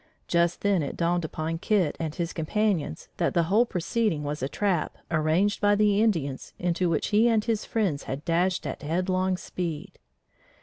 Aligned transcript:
Just 0.27 0.61
then 0.61 0.81
it 0.81 0.97
dawned 0.97 1.23
upon 1.25 1.59
Kit 1.59 1.95
and 1.99 2.15
his 2.15 2.33
companions 2.33 3.07
that 3.17 3.35
the 3.35 3.43
whole 3.43 3.67
proceeding 3.67 4.23
was 4.23 4.41
a 4.41 4.49
trap 4.49 4.97
arranged 5.11 5.61
by 5.61 5.75
the 5.75 6.01
Indians 6.01 6.53
into 6.57 6.89
which 6.89 7.09
he 7.09 7.27
and 7.27 7.45
his 7.45 7.65
friends 7.65 8.05
had 8.05 8.25
dashed 8.25 8.65
at 8.65 8.81
headlong 8.81 9.37
speed. 9.37 9.99